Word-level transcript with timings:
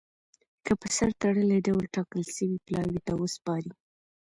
کي 0.65 0.73
په 0.81 0.87
سر 0.97 1.09
تړلي 1.21 1.59
ډول 1.67 1.83
ټاکل 1.95 2.21
سوي 2.35 2.57
پلاوي 2.65 2.99
ته 3.07 3.13
وسپاري. 3.21 3.71